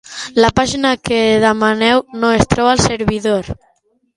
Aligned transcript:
La 0.43 0.49
pàgina 0.59 0.93
que 1.09 1.19
demaneu 1.43 2.01
no 2.25 2.33
es 2.39 2.51
troba 2.55 2.73
al 2.73 2.85
servidor. 2.89 3.53